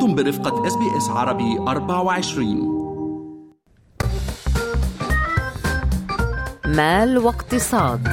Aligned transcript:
أنتم 0.00 0.14
برفقة 0.14 0.66
اس 0.66 0.76
بي 0.76 0.96
اس 0.96 1.08
عربي 1.08 1.58
24 1.58 2.80
مال 6.66 7.18
واقتصاد. 7.18 8.08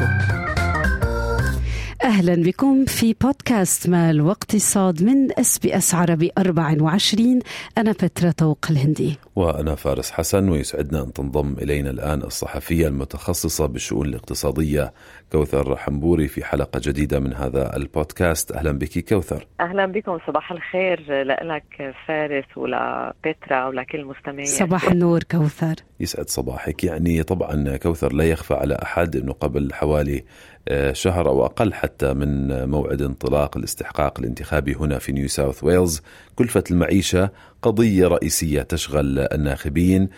أهلا 2.04 2.36
بكم 2.44 2.86
في 2.86 3.16
بودكاست 3.22 3.90
مال 3.90 4.22
واقتصاد 4.22 5.04
من 5.04 5.40
SBS 5.40 5.96
عربي 5.96 6.32
24 6.38 7.40
أنا 7.78 7.92
بترا 7.92 8.32
طوق 8.32 8.66
الهندي. 8.70 9.18
وأنا 9.36 9.76
فارس 9.76 10.12
حسن 10.12 10.50
ويسعدنا 10.50 11.04
أن 11.04 11.14
تنضم 11.14 11.54
إلينا 11.62 11.90
الآن 11.90 12.22
الصحفية 12.22 12.88
المتخصصة 12.88 13.66
بالشؤون 13.66 14.06
الاقتصادية 14.06 14.94
كوثر 15.32 15.76
حنبوري 15.76 16.28
في 16.28 16.44
حلقة 16.44 16.82
جديدة 16.84 17.20
من 17.20 17.34
هذا 17.34 17.76
البودكاست. 17.76 18.52
أهلا 18.52 18.72
بك 18.72 19.10
كوثر. 19.10 19.48
أهلا 19.60 19.86
بكم. 19.86 20.18
صباح 20.28 20.52
الخير 20.52 21.24
لك 21.24 21.96
فارس 22.08 22.46
ولبترا 22.58 23.66
ولكل 23.66 24.00
المستمعين 24.00 24.46
صباح 24.46 24.92
النور 24.92 25.24
كوثر. 25.24 25.76
يسعد 26.00 26.30
صباحك. 26.30 26.84
يعني 26.84 27.24
طبعا 27.24 27.78
كوثر 27.78 28.14
لا 28.14 28.24
يخفى 28.24 28.54
على 28.54 28.78
أحد 28.84 29.16
أنه 29.16 29.34
قبل 29.34 29.74
حوالي 29.74 30.24
آه، 30.70 30.94
شهر 30.94 31.30
أو 31.30 31.46
أقل 31.46 31.74
حتى 31.74 32.14
من 32.14 32.64
موعد 32.70 33.02
انطلاق 33.02 33.58
الاستحقاق 33.58 34.20
الانتخابي 34.20 34.74
هنا 34.74 35.00
في 35.00 35.12
نيو 35.12 35.28
ساوث 35.28 35.64
ويلز 35.64 36.02
كلفة 36.36 36.64
المعيشة 36.72 37.30
قضية 37.62 38.08
رئيسية 38.08 38.62
تشغل 38.62 39.20
الناخبين. 39.20 40.10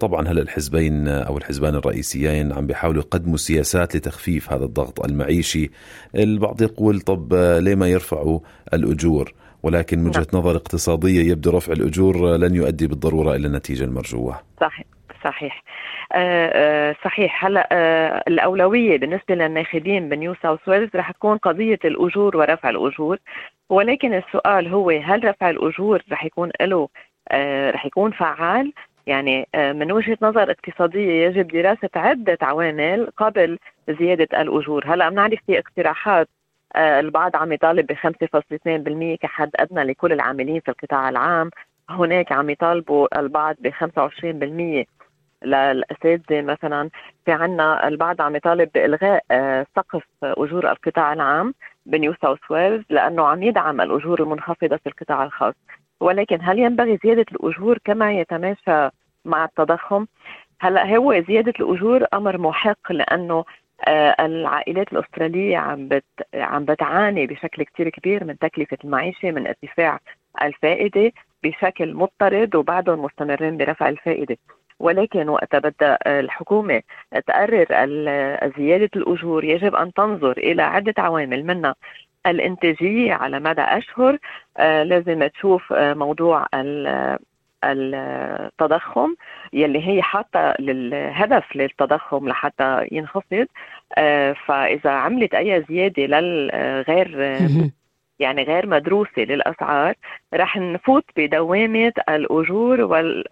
طبعا 0.00 0.28
هلا 0.28 0.42
الحزبين 0.42 1.08
أو 1.08 1.38
الحزبان 1.38 1.74
الرئيسيين 1.74 2.52
عم 2.52 2.66
بيحاولوا 2.66 3.02
يقدموا 3.02 3.36
سياسات 3.36 3.96
لتخفيف 3.96 4.52
هذا 4.52 4.64
الضغط 4.64 5.04
المعيشي؟ 5.04 5.70
البعض 6.14 6.62
يقول 6.62 7.00
طب 7.00 7.34
آه، 7.34 7.58
ليه 7.58 7.74
ما 7.74 7.88
يرفعوا 7.88 8.40
الأجور؟ 8.74 9.32
ولكن 9.62 9.98
من 9.98 10.06
وجهة 10.08 10.26
نظر 10.34 10.56
اقتصادية 10.56 11.30
يبدو 11.30 11.50
رفع 11.50 11.72
الأجور 11.72 12.36
لن 12.36 12.54
يؤدي 12.54 12.86
بالضرورة 12.86 13.36
إلى 13.36 13.46
النتيجة 13.46 13.84
المرجوة. 13.84 14.40
صحيح 14.60 14.86
صحيح. 15.24 15.62
آه 16.12 16.50
آه 16.54 16.96
صحيح. 17.04 17.44
هلا 17.44 17.68
آه 17.72 18.22
الأولوية 18.28 18.98
بالنسبة 18.98 19.34
للناخبين 19.34 20.08
بنيو 20.08 20.34
ساوث 20.42 20.68
ويلز 20.68 20.90
رح 20.94 21.10
تكون 21.10 21.36
قضية 21.36 21.78
الأجور 21.84 22.36
ورفع 22.36 22.70
الأجور. 22.70 23.18
ولكن 23.70 24.14
السؤال 24.14 24.68
هو 24.68 24.90
هل 24.90 25.24
رفع 25.24 25.50
الأجور 25.50 26.02
رح 26.12 26.24
يكون 26.24 26.50
له 26.60 26.88
آه 27.30 27.70
رح 27.70 27.86
يكون 27.86 28.10
فعال؟ 28.12 28.72
يعني 29.06 29.48
آه 29.54 29.72
من 29.72 29.92
وجهة 29.92 30.18
نظر 30.22 30.50
اقتصادية 30.50 31.26
يجب 31.26 31.48
دراسة 31.48 31.90
عدة 31.96 32.38
عوامل 32.42 33.10
قبل 33.16 33.58
زيادة 33.98 34.40
الأجور. 34.42 34.84
هلا 34.86 35.08
بنعرف 35.08 35.38
في 35.46 35.58
اقتراحات 35.58 36.28
آه 36.76 37.00
البعض 37.00 37.36
عم 37.36 37.52
يطالب 37.52 37.86
ب 37.86 37.92
5.2% 37.92 39.16
كحد 39.20 39.50
أدنى 39.56 39.84
لكل 39.84 40.12
العاملين 40.12 40.60
في 40.60 40.70
القطاع 40.70 41.08
العام. 41.08 41.50
هناك 41.90 42.32
عم 42.32 42.50
يطالبوا 42.50 43.20
البعض 43.20 43.56
ب 43.60 43.68
25% 43.70 44.86
للأساتذة 45.44 46.42
مثلا. 46.42 46.90
في 47.24 47.32
عنا 47.32 47.88
البعض 47.88 48.20
عم 48.20 48.36
يطالب 48.36 48.70
بإلغاء 48.74 49.24
آه، 49.30 49.66
سقف 49.76 50.02
أجور 50.22 50.70
القطاع 50.70 51.12
العام 51.12 51.54
بنيو 51.86 52.14
ساوث 52.22 52.50
ويلز 52.50 52.84
لأنه 52.90 53.26
عم 53.26 53.42
يدعم 53.42 53.80
الأجور 53.80 54.22
المنخفضة 54.22 54.76
في 54.76 54.86
القطاع 54.86 55.24
الخاص. 55.24 55.54
ولكن 56.00 56.38
هل 56.42 56.58
ينبغي 56.58 56.98
زيادة 57.04 57.26
الأجور 57.32 57.78
كما 57.84 58.12
يتماشى 58.12 58.88
مع 59.24 59.44
التضخم؟ 59.44 60.06
هلا 60.60 60.96
هو 60.96 61.22
زيادة 61.28 61.52
الأجور 61.60 62.04
أمر 62.14 62.38
محق 62.38 62.92
لأنه 62.92 63.44
آه، 63.88 64.26
العائلات 64.26 64.92
الأسترالية 64.92 65.56
عم 65.56 65.88
بت 65.88 66.04
عم 66.34 66.64
بتعاني 66.64 67.26
بشكل 67.26 67.62
كثير 67.62 67.88
كبير 67.88 68.24
من 68.24 68.38
تكلفة 68.38 68.78
المعيشة 68.84 69.30
من 69.30 69.46
ارتفاع 69.46 70.00
الفائدة 70.42 71.12
بشكل 71.42 71.94
مضطرد 71.94 72.54
وبعدهم 72.54 73.02
مستمرين 73.04 73.56
برفع 73.56 73.88
الفائدة 73.88 74.36
ولكن 74.78 75.28
وقت 75.28 75.56
بدها 75.56 76.20
الحكومة 76.20 76.82
تقرر 77.26 77.66
زيادة 78.58 78.90
الأجور 78.96 79.44
يجب 79.44 79.74
أن 79.74 79.92
تنظر 79.92 80.38
إلى 80.38 80.62
عدة 80.62 80.94
عوامل 80.98 81.44
منها 81.46 81.74
الإنتاجية 82.26 83.14
على 83.14 83.40
مدى 83.40 83.62
أشهر 83.62 84.18
آه، 84.56 84.82
لازم 84.82 85.26
تشوف 85.26 85.72
آه، 85.72 85.94
موضوع 85.94 86.46
التضخم 87.64 89.14
يلي 89.52 89.88
هي 89.88 90.02
حاطة 90.02 90.50
الهدف 90.50 91.56
للتضخم 91.56 92.28
لحتى 92.28 92.86
ينخفض. 92.92 93.46
آه، 93.98 94.32
فإذا 94.46 94.90
عملت 94.90 95.34
أي 95.34 95.64
زيادة 95.68 96.02
للغير 96.02 97.38
يعني 98.18 98.42
غير 98.42 98.66
مدروسة 98.66 99.22
للأسعار 99.22 99.94
رح 100.34 100.56
نفوت 100.56 101.04
بدوامة 101.16 101.92
الأجور 102.08 102.80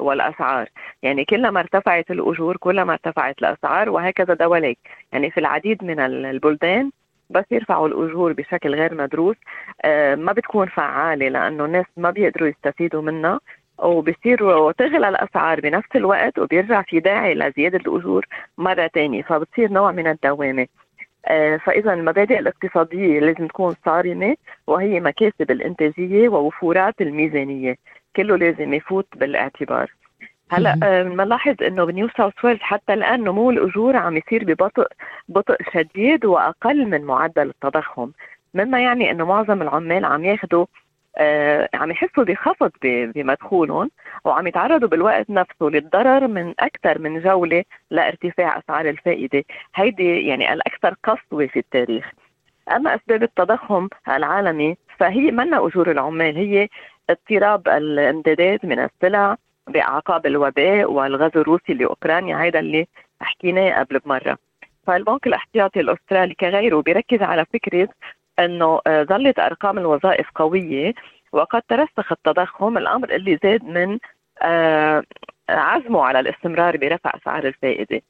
والأسعار. 0.01 0.69
يعني 1.03 1.25
كلما 1.25 1.61
ارتفعت 1.61 2.11
الأجور 2.11 2.57
كلما 2.57 2.93
ارتفعت 2.93 3.39
الأسعار 3.39 3.91
وهكذا 3.91 4.35
دواليك. 4.35 4.79
يعني 5.13 5.31
في 5.31 5.41
العديد 5.41 5.85
من 5.85 6.01
البلدان 6.01 6.91
بس 7.31 7.45
يرفعوا 7.51 7.89
الأجور 7.89 8.33
بشكل 8.33 8.75
غير 8.75 8.95
مدروس 8.95 9.37
آه، 9.85 10.15
ما 10.15 10.33
بتكون 10.33 10.69
فعالة 10.69 11.29
لأنه 11.29 11.65
الناس 11.65 11.87
ما 11.97 12.11
بيقدروا 12.11 12.49
يستفيدوا 12.49 13.03
منها 13.03 13.41
وبصير 13.79 14.73
تغلى 14.73 15.09
الأسعار 15.09 15.61
بنفس 15.61 15.97
الوقت 15.97 16.39
وبيرجع 16.39 16.83
في 16.83 17.01
داعي 17.01 17.35
لزيادة 17.35 17.79
الأجور 17.79 18.27
مرة 18.59 18.87
ثانية 18.95 19.23
فبتصير 19.23 19.73
نوع 19.73 19.93
من 19.93 20.07
الدوامة. 20.07 20.67
آه، 21.27 21.57
فإذا 21.57 21.93
المبادئ 21.95 22.39
الاقتصادية 22.39 23.21
لازم 23.21 23.47
تكون 23.47 23.75
صارمة 23.85 24.37
وهي 24.67 25.01
مكاسب 25.01 25.51
الإنتاجية 25.51 26.29
ووفورات 26.29 26.95
الميزانية. 27.01 27.77
كله 28.17 28.37
لازم 28.37 28.75
يفوت 28.75 29.07
بالاعتبار. 29.17 29.91
هلا 30.53 31.03
بنلاحظ 31.03 31.63
إنه 31.63 31.85
بنيو 31.85 32.09
ساوث 32.17 32.45
ويلز 32.45 32.61
حتى 32.61 32.95
الآن 32.95 33.21
نمو 33.21 33.51
الأجور 33.51 33.97
عم 33.97 34.17
يصير 34.17 34.45
ببطء 34.45 34.87
بطء 35.29 35.57
شديد 35.73 36.25
وأقل 36.25 36.87
من 36.87 37.05
معدل 37.05 37.49
التضخم. 37.49 38.11
مما 38.55 38.81
يعني 38.81 39.11
إنه 39.11 39.27
معظم 39.27 39.63
العمال 39.63 40.05
عم 40.05 40.25
ياخذوا 40.25 40.67
آه 41.17 41.69
عم 41.75 41.91
يحسوا 41.91 42.25
بخفض 42.25 42.71
بمدخولهم 42.83 43.91
وعم 44.25 44.47
يتعرضوا 44.47 44.89
بالوقت 44.89 45.31
نفسه 45.31 45.67
للضرر 45.67 46.29
من 46.29 46.55
أكثر 46.61 46.99
من 46.99 47.21
جولة 47.21 47.65
لارتفاع 47.91 48.59
أسعار 48.59 48.89
الفائدة، 48.89 49.45
هيدي 49.75 50.27
يعني 50.27 50.53
الأكثر 50.53 50.95
قسوة 51.05 51.47
في 51.47 51.59
التاريخ. 51.59 52.11
أما 52.77 52.95
أسباب 52.95 53.23
التضخم 53.23 53.89
العالمي 54.09 54.77
فهي 54.99 55.31
منا 55.31 55.67
أجور 55.67 55.91
العمال؟ 55.91 56.37
هي 56.37 56.69
اضطراب 57.11 57.69
الامدادات 57.69 58.65
من 58.65 58.79
السلع 58.79 59.37
بأعقاب 59.69 60.27
الوباء 60.27 60.93
والغزو 60.93 61.41
الروسي 61.41 61.75
لأوكرانيا 61.75 62.43
هيدا 62.43 62.59
اللي 62.59 62.87
حكيناه 63.21 63.79
قبل 63.79 63.99
بمرة. 63.99 64.39
فالبنك 64.87 65.27
الاحتياطي 65.27 65.81
الأسترالي 65.81 66.35
كغيره 66.35 66.81
بيركز 66.81 67.23
على 67.23 67.45
فكرة 67.45 67.89
إنه 68.39 68.81
آه، 68.87 69.03
ظلت 69.03 69.39
أرقام 69.39 69.79
الوظائف 69.79 70.27
قوية 70.35 70.95
وقد 71.33 71.63
ترسخ 71.63 72.13
التضخم 72.13 72.79
الأمر 72.79 73.15
اللي 73.15 73.39
زاد 73.43 73.65
من 73.65 73.99
آه، 74.43 75.03
عزمه 75.49 76.05
على 76.05 76.21
الاستمرار 76.21 76.77
برفع 76.77 77.13
أسعار 77.15 77.47
الفائدة 77.47 78.01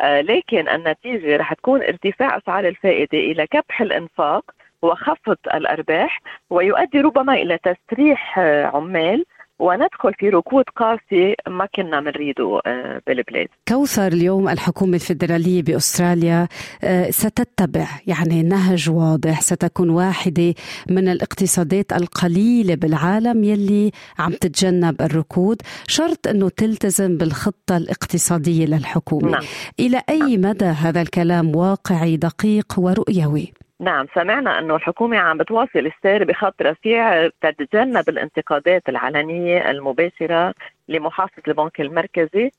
آه، 0.00 0.20
لكن 0.20 0.68
النتيجة 0.68 1.36
رح 1.36 1.52
تكون 1.54 1.82
ارتفاع 1.82 2.36
أسعار 2.36 2.68
الفائدة 2.68 3.18
إلى 3.18 3.46
كبح 3.46 3.80
الإنفاق 3.80 4.44
وخفض 4.82 5.36
الأرباح 5.54 6.20
ويؤدي 6.50 7.00
ربما 7.00 7.34
إلى 7.34 7.58
تسريح 7.58 8.38
عمال 8.74 9.24
وندخل 9.62 10.14
في 10.14 10.28
ركود 10.28 10.64
قاسي 10.76 11.36
ما 11.48 11.66
كنا 11.74 12.00
بنريده 12.00 12.60
آه، 12.66 13.00
بالبلاد 13.06 13.48
كوثر 13.68 14.06
اليوم 14.06 14.48
الحكومة 14.48 14.94
الفيدرالية 14.94 15.62
بأستراليا 15.62 16.48
آه، 16.84 17.10
ستتبع 17.10 17.86
يعني 18.06 18.42
نهج 18.42 18.90
واضح 18.90 19.40
ستكون 19.40 19.90
واحدة 19.90 20.54
من 20.88 21.08
الاقتصادات 21.08 21.92
القليلة 21.92 22.74
بالعالم 22.74 23.44
يلي 23.44 23.90
عم 24.18 24.32
تتجنب 24.32 25.02
الركود 25.02 25.62
شرط 25.88 26.28
أنه 26.28 26.48
تلتزم 26.48 27.16
بالخطة 27.16 27.76
الاقتصادية 27.76 28.66
للحكومة 28.66 29.30
نعم. 29.30 29.42
إلى 29.80 30.02
أي 30.08 30.36
مدى 30.36 30.64
هذا 30.64 31.02
الكلام 31.02 31.56
واقعي 31.56 32.16
دقيق 32.16 32.74
ورؤيوي؟ 32.78 33.52
نعم 33.82 34.06
سمعنا 34.14 34.58
أنه 34.58 34.76
الحكومة 34.76 35.16
عم 35.18 35.38
بتواصل 35.38 35.78
السير 35.78 36.24
بخط 36.24 36.62
رفيع 36.62 37.28
تتجنب 37.28 38.08
الانتقادات 38.08 38.88
العلنية 38.88 39.70
المباشرة 39.70 40.54
لمحافظ 40.88 41.42
البنك 41.48 41.80
المركزي 41.80 42.50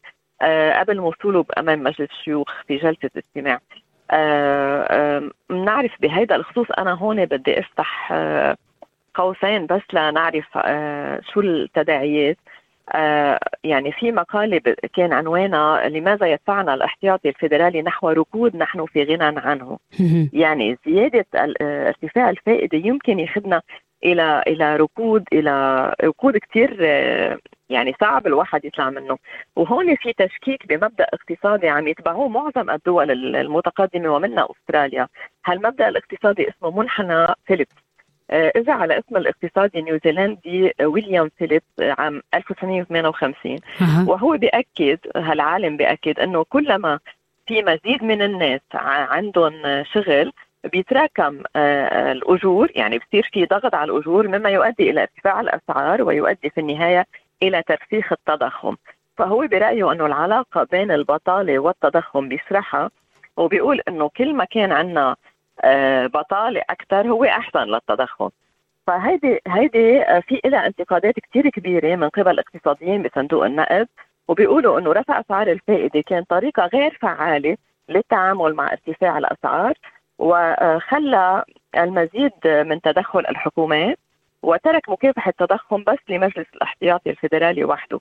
آه 0.41 0.79
قبل 0.79 0.99
وصوله 0.99 1.45
امام 1.57 1.83
مجلس 1.83 2.09
الشيوخ 2.11 2.51
في 2.67 2.77
جلسة 2.77 3.09
استماع. 3.17 3.59
بنعرف 5.49 5.91
آه 5.91 6.01
آه 6.01 6.01
بهيدا 6.01 6.35
الخصوص 6.35 6.67
أنا 6.77 6.93
هون 6.93 7.25
بدي 7.25 7.59
أفتح 7.59 8.11
آه 8.11 8.57
قوسين 9.15 9.65
بس 9.65 9.81
لنعرف 9.93 10.45
شو 11.33 11.39
التداعيات. 11.41 12.37
يعني 13.63 13.91
في 13.91 14.11
مقالة 14.11 14.61
كان 14.93 15.13
عنوانها 15.13 15.89
لماذا 15.89 16.27
يدفعنا 16.27 16.73
الاحتياطي 16.73 17.29
الفيدرالي 17.29 17.81
نحو 17.81 18.09
ركود 18.09 18.55
نحن 18.55 18.85
في 18.85 19.03
غنى 19.03 19.39
عنه؟ 19.39 19.79
يعني 20.33 20.77
زيادة 20.85 21.25
آه، 21.35 21.87
ارتفاع 21.87 22.29
الفائدة 22.29 22.77
يمكن 22.77 23.19
يخدنا 23.19 23.61
إلى 24.05 24.43
إلى 24.47 24.75
ركود 24.75 25.23
إلى 25.33 25.95
ركود 26.03 26.37
كثير 26.37 26.77
آه، 26.81 27.37
يعني 27.69 27.93
صعب 28.01 28.27
الواحد 28.27 28.65
يطلع 28.65 28.89
منه. 28.89 29.17
وهون 29.55 29.95
في 29.95 30.13
تشكيك 30.13 30.67
بمبدأ 30.67 31.07
اقتصادي 31.13 31.69
عم 31.69 31.87
يتبعوه 31.87 32.27
معظم 32.27 32.69
الدول 32.69 33.35
المتقدمة 33.35 34.15
ومنها 34.15 34.47
أستراليا. 34.51 35.07
هالمبدأ 35.45 35.87
الاقتصادي 35.87 36.49
اسمه 36.49 36.79
منحنى 36.79 37.27
فيليبس. 37.45 37.75
آه، 37.75 37.82
اجى 38.33 38.71
على 38.71 38.99
اسم 38.99 39.17
الاقتصادي 39.17 39.79
النيوزيلندي 39.79 40.71
ويليام 40.81 41.29
فيليبس 41.37 41.65
عام 41.79 42.21
1958 42.33 43.59
وهو 44.07 44.37
بيأكد 44.37 44.99
هالعالم 45.15 45.77
بيأكد 45.77 46.19
إنه 46.19 46.43
كلما 46.43 46.99
في 47.47 47.61
مزيد 47.61 48.03
من 48.03 48.21
الناس 48.21 48.61
عندهم 48.73 49.83
شغل 49.93 50.33
بيتراكم 50.63 51.43
آه، 51.55 52.11
الأجور. 52.11 52.71
يعني 52.75 52.97
بصير 52.97 53.29
في 53.33 53.45
ضغط 53.45 53.75
على 53.75 53.91
الأجور 53.91 54.27
مما 54.27 54.49
يؤدي 54.49 54.89
إلى 54.89 55.01
ارتفاع 55.01 55.41
الأسعار 55.41 56.01
ويؤدي 56.03 56.49
في 56.49 56.61
النهاية 56.61 57.05
إلى 57.43 57.63
ترسيخ 57.63 58.11
التضخم. 58.11 58.75
فهو 59.17 59.47
برأيه 59.47 59.91
أنه 59.91 60.05
العلاقة 60.05 60.67
بين 60.71 60.91
البطالة 60.91 61.59
والتضخم 61.59 62.29
بيشرحها 62.29 62.89
وبيقول 63.37 63.81
إنه 63.87 64.09
كل 64.17 64.33
ما 64.33 64.45
كان 64.45 64.71
عندنا 64.71 65.09
آه، 65.11 65.15
بطالة 66.07 66.61
أكثر 66.69 67.07
هو 67.07 67.23
أحسن 67.23 67.63
للتضخم. 67.63 68.29
فهيدي 68.87 69.39
هيدي 69.47 70.01
آه، 70.01 70.19
في 70.19 70.41
لها 70.45 70.67
انتقادات 70.67 71.15
كثير 71.19 71.49
كبيرة 71.49 71.95
من 71.95 72.09
قبل 72.09 72.31
الاقتصاديين 72.31 73.03
بصندوق 73.03 73.45
النقد 73.45 73.87
وبيقولوا 74.27 74.79
إنه 74.79 74.91
رفع 74.93 75.19
أسعار 75.19 75.47
الفائدة 75.51 76.01
كان 76.01 76.23
طريقة 76.23 76.65
غير 76.65 76.97
فعالة 77.01 77.57
للتعامل 77.89 78.53
مع 78.53 78.71
ارتفاع 78.71 79.17
الأسعار 79.17 79.73
وخلى 80.19 81.43
المزيد 81.77 82.31
من 82.45 82.81
تدخل 82.81 83.19
الحكومات 83.19 83.99
وترك 84.43 84.89
مكافحة 84.89 85.29
التضخم 85.29 85.83
بس 85.83 85.99
لمجلس 86.09 86.47
الاحتياطي 86.55 87.09
الفيدرالي 87.09 87.63
وحده. 87.63 87.99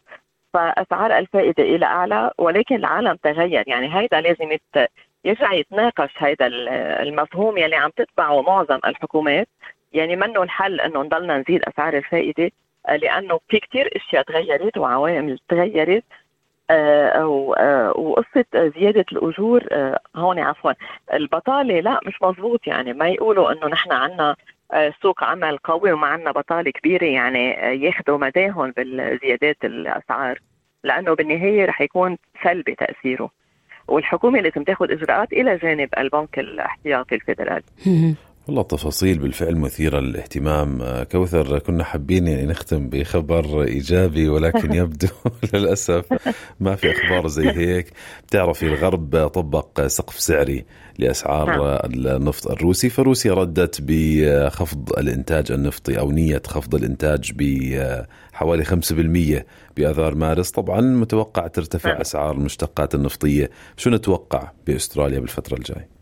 فأسعار 0.55 1.19
الفائدة 1.19 1.63
إلى 1.63 1.87
أعلى 1.87 2.31
ولكن 2.39 2.77
العالم 2.77 3.17
تغير. 3.23 3.65
يعني 3.67 3.99
هيدا 3.99 4.21
لازم 4.21 4.53
يرجع 5.25 5.53
يتناقش 5.53 6.11
هيدا 6.19 6.47
المفهوم 7.03 7.59
يلي 7.59 7.77
عم 7.77 7.91
تتبعه 7.91 8.43
معظم 8.43 8.79
الحكومات. 8.87 9.49
يعني 9.93 10.17
منه 10.17 10.43
الحل 10.43 10.81
إنه 10.81 11.03
نضلنا 11.03 11.39
نزيد 11.39 11.63
أسعار 11.65 11.97
الفائدة 11.97 12.51
لأنه 12.89 13.41
في 13.49 13.59
كتير 13.59 13.91
أشياء 13.97 14.23
تغيرت 14.23 14.79
وعوامل 14.79 15.39
تغيرت 15.49 16.05
آه، 16.71 17.55
آه، 17.59 17.93
وقصة 17.99 18.45
زيادة 18.55 19.05
الأجور 19.13 19.65
آه، 19.73 20.01
هون 20.17 20.39
عفوا. 20.39 20.73
البطالة 21.13 21.81
لا 21.81 22.01
مش 22.07 22.23
مزبوط 22.23 22.67
يعني. 22.67 22.93
ما 22.93 23.09
يقولوا 23.09 23.53
إنه 23.53 23.67
نحن 23.67 23.93
عنا 23.93 24.37
سوق 25.03 25.25
عمل 25.25 25.59
قوي 25.59 25.93
وما 25.93 26.07
عنا 26.07 26.33
بطالة 26.33 26.71
كبيرة 26.71 27.05
يعني 27.05 27.51
ياخذوا 27.85 28.19
مداهم 28.19 28.71
بالزيادات 28.71 29.57
الأسعار 29.65 30.39
لأنه 30.85 31.15
بالنهاية 31.15 31.65
رح 31.65 31.81
يكون 31.81 32.19
سلبي 32.45 32.75
تأثيره. 32.75 33.31
والحكومة 33.89 34.41
لازم 34.41 34.65
تاخذ 34.65 34.91
إجراءات 34.91 35.33
إلى 35.33 35.57
جانب 35.57 35.89
البنك 35.99 36.39
الاحتياطي 36.39 37.15
الفيدرالي. 37.15 37.63
والله 38.47 38.63
تفاصيل 38.63 39.19
بالفعل 39.19 39.57
مثيرة 39.57 40.01
للاهتمام 40.01 40.83
آه، 40.83 41.05
كوثر 41.05 41.59
كنا 41.59 41.85
حابين 41.85 42.27
يعني 42.27 42.47
نختم 42.47 42.89
بخبر 42.89 43.63
إيجابي 43.63 44.29
ولكن 44.29 44.73
يبدو 44.83 45.09
للأسف 45.55 46.05
ما 46.61 46.75
في 46.75 46.91
أخبار 46.91 47.29
زي 47.29 47.51
هيك 47.51 47.93
بتعرفي 48.27 48.67
الغرب 48.67 49.29
طبق 49.29 49.87
سقف 49.87 50.21
سعري 50.21 50.65
لأسعار 50.99 51.47
نعم. 51.47 52.07
النفط 52.07 52.51
الروسي 52.51 52.91
فروسيا 52.91 53.35
ردت 53.35 53.79
بخفض 53.83 54.93
الإنتاج 54.99 55.53
النفطي 55.53 55.99
أو 55.99 56.11
نية 56.11 56.43
خفض 56.47 56.75
الإنتاج 56.75 57.33
بحوالي 57.35 58.65
5% 58.65 59.43
بآذار 59.77 60.15
مارس 60.15 60.51
طبعا 60.51 60.81
متوقع 60.81 61.47
ترتفع 61.47 61.91
نعم. 61.91 62.01
أسعار 62.01 62.35
المشتقات 62.35 62.95
النفطية 62.95 63.51
شو 63.77 63.91
نتوقع 63.91 64.51
بأستراليا 64.67 65.19
بالفترة 65.19 65.55
الجاية؟ 65.55 66.02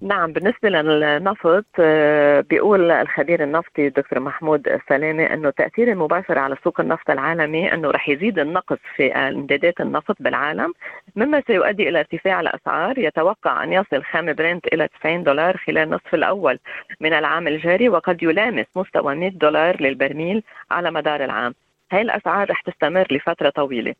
نعم 0.00 0.32
بالنسبة 0.32 0.68
للنفط 0.68 1.64
آه، 1.80 2.40
بيقول 2.40 2.90
الخبير 2.90 3.42
النفطي 3.42 3.86
الدكتور 3.86 4.20
محمود 4.20 4.68
السلامة 4.68 5.24
أنه 5.24 5.48
التأثير 5.48 5.92
المباشر 5.92 6.38
على 6.38 6.56
سوق 6.64 6.80
النفط 6.80 7.10
العالمي 7.10 7.72
أنه 7.74 7.90
رح 7.90 8.08
يزيد 8.08 8.38
النقص 8.38 8.78
في 8.96 9.12
امدادات 9.12 9.80
النفط 9.80 10.16
بالعالم 10.20 10.72
مما 11.16 11.42
سيؤدي 11.46 11.88
إلى 11.88 11.98
ارتفاع 11.98 12.40
الأسعار. 12.40 12.98
يتوقع 12.98 13.64
أن 13.64 13.72
يصل 13.72 14.02
خام 14.02 14.32
برنت 14.32 14.66
إلى 14.66 14.88
90 15.00 15.24
دولار 15.24 15.56
خلال 15.56 15.78
النصف 15.78 16.14
الأول 16.14 16.58
من 17.00 17.12
العام 17.12 17.48
الجاري 17.48 17.88
وقد 17.88 18.22
يلامس 18.22 18.66
مستوى 18.76 19.14
100 19.14 19.30
دولار 19.30 19.82
للبرميل 19.82 20.42
على 20.70 20.90
مدار 20.90 21.24
العام. 21.24 21.54
هاي 21.92 22.02
الأسعار 22.02 22.50
رح 22.50 22.60
تستمر 22.60 23.06
لفترة 23.10 23.50
طويلة. 23.50 23.94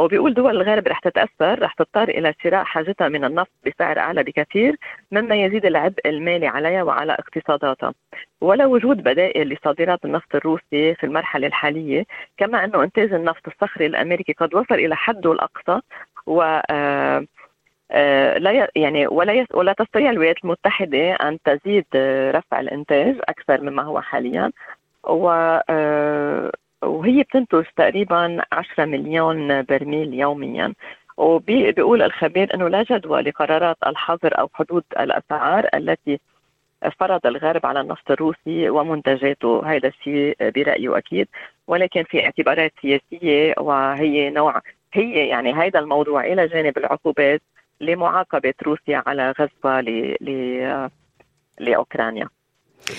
وبيقول 0.00 0.34
دول 0.34 0.56
الغرب 0.56 0.88
رح 0.88 0.98
تتأثر 1.00 1.62
رح 1.62 1.72
تضطر 1.74 2.08
إلى 2.08 2.34
شراء 2.42 2.64
حاجتها 2.64 3.08
من 3.08 3.24
النفط 3.24 3.50
بسعر 3.66 3.98
أعلى 3.98 4.22
بكثير 4.22 4.76
مما 5.12 5.34
يزيد 5.34 5.66
العبء 5.66 6.08
المالي 6.08 6.46
عليها 6.46 6.82
وعلى 6.82 7.12
اقتصاداتها. 7.12 7.94
ولا 8.40 8.66
وجود 8.66 8.96
بدائل 9.02 9.48
لصادرات 9.48 10.04
النفط 10.04 10.34
الروسي 10.34 10.94
في 10.94 11.04
المرحلة 11.04 11.46
الحالية 11.46 12.04
كما 12.36 12.64
أنه 12.64 12.84
إنتاج 12.84 13.12
النفط 13.12 13.42
الصخري 13.46 13.86
الأمريكي 13.86 14.32
قد 14.32 14.54
وصل 14.54 14.74
إلى 14.74 14.96
حده 14.96 15.32
الأقصى 15.32 15.80
و 16.26 16.42
آه، 16.70 17.26
آه، 17.90 18.38
لا 18.38 18.68
يعني 18.76 19.06
ولا 19.06 19.46
ولا 19.54 19.72
تستطيع 19.72 20.10
الولايات 20.10 20.36
المتحدة 20.44 21.14
أن 21.14 21.38
تزيد 21.44 21.86
رفع 22.36 22.60
الإنتاج 22.60 23.16
أكثر 23.28 23.60
مما 23.60 23.82
هو 23.82 24.00
حاليا. 24.00 24.52
و 25.04 25.30
آه، 25.70 26.52
وهي 26.82 27.22
بتنتج 27.22 27.64
تقريبا 27.76 28.42
10 28.52 28.84
مليون 28.84 29.62
برميل 29.62 30.14
يوميا. 30.14 30.74
وبيقول 31.16 32.02
الخبير 32.02 32.54
إنه 32.54 32.68
لا 32.68 32.82
جدوى 32.82 33.20
لقرارات 33.22 33.76
الحظر 33.86 34.38
أو 34.38 34.50
حدود 34.54 34.84
الأسعار 35.00 35.68
التي 35.74 36.20
فرض 36.98 37.26
الغرب 37.26 37.66
على 37.66 37.80
النفط 37.80 38.10
الروسي 38.10 38.70
ومنتجاته. 38.70 39.62
هذا 39.66 39.88
الشيء 39.88 40.36
برايه 40.40 40.98
أكيد 40.98 41.28
ولكن 41.66 42.02
في 42.02 42.24
اعتبارات 42.24 42.72
سياسية 42.82 43.54
وهي 43.58 44.30
نوع 44.30 44.60
هي 44.92 45.28
يعني 45.28 45.52
هذا 45.52 45.78
الموضوع 45.80 46.24
إلى 46.24 46.48
جانب 46.48 46.78
العقوبات 46.78 47.42
لمعاقبة 47.80 48.54
روسيا 48.62 49.02
على 49.06 49.34
غزوها 49.40 49.82
لأوكرانيا. 51.60 52.28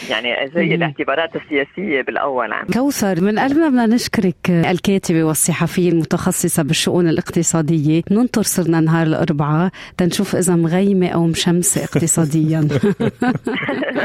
يعني 0.10 0.52
زي 0.56 0.76
الاعتبارات 0.76 1.30
السياسية 1.36 2.02
بالأول 2.02 2.54
عم. 2.54 2.66
كوثر 2.74 3.22
من 3.22 3.40
قلبنا 3.40 3.70
بدنا 3.70 3.86
نشكرك 3.86 4.50
الكاتبة 4.50 5.24
والصحفية 5.24 5.90
المتخصصة 5.90 6.64
بالشؤون 6.64 7.08
الاقتصادية 7.10 8.02
ننطر 8.12 8.42
صرنا 8.44 8.80
نهار 8.80 9.08
الأربعاء 9.08 9.72
تنشوف 9.98 10.36
إذا 10.36 10.56
مغيمة 10.56 11.08
أو 11.08 11.26
مشمسة 11.26 11.84
اقتصاديا. 11.84 12.68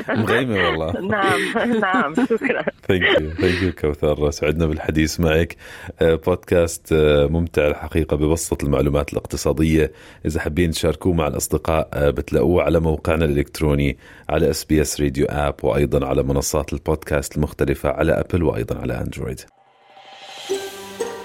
مغيمة 0.08 0.54
والله. 0.54 0.92
نعم 1.10 1.40
نعم 1.80 2.14
شكرا. 2.14 2.62
thank 2.88 3.02
you 3.20 3.30
thank 3.30 3.62
you 3.62 3.72
كوثر. 3.72 4.30
سعدنا 4.30 4.66
بالحديث 4.66 5.20
معك. 5.20 5.56
بودكاست 6.02 6.92
آه، 6.92 7.26
ممتع 7.26 7.66
الحقيقة 7.66 8.16
ببسط 8.16 8.64
المعلومات 8.64 9.12
الاقتصادية. 9.12 9.92
إذا 10.26 10.40
حابين 10.40 10.70
تشاركوه 10.70 11.12
مع 11.12 11.26
الأصدقاء 11.26 11.88
آه، 11.94 12.10
بتلاقوه 12.10 12.62
على 12.62 12.80
موقعنا 12.80 13.24
الإلكتروني 13.24 13.96
على 14.28 14.50
SBS 14.50 15.00
Radio 15.00 15.26
app 15.28 15.54
وأيضا 15.66 16.06
على 16.06 16.22
منصات 16.22 16.72
البودكاست 16.72 17.36
المختلفة 17.36 17.88
على 17.88 18.12
Apple 18.12 18.42
وأيضا 18.42 18.78
على 18.78 19.00
Android. 19.00 19.40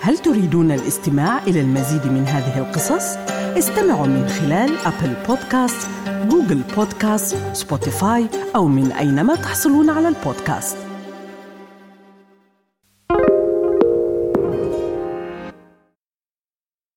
هل 0.01 0.17
تريدون 0.17 0.71
الاستماع 0.71 1.43
إلى 1.43 1.61
المزيد 1.61 2.05
من 2.05 2.23
هذه 2.27 2.59
القصص؟ 2.59 3.17
استمعوا 3.57 4.07
من 4.07 4.27
خلال 4.27 4.77
Apple 4.85 5.13
Podcast، 5.27 5.87
Google 6.29 6.61
Podcast، 6.75 7.37
Spotify 7.53 8.25
أو 8.55 8.67
من 8.67 8.91
أينما 8.91 9.35
تحصلون 9.35 9.89
على 9.89 10.07
البودكاست. 10.07 10.90